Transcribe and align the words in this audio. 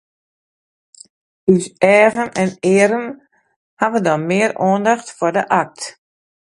Us 1.53 1.65
eagen 1.97 2.27
en 2.43 2.51
earen 2.73 3.07
hawwe 3.79 3.99
dan 4.07 4.21
mear 4.29 4.51
oandacht 4.67 5.07
foar 5.17 5.33
de 5.37 5.43
act. 5.63 5.81